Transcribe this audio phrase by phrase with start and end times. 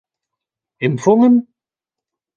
[0.85, 1.35] Impfungen?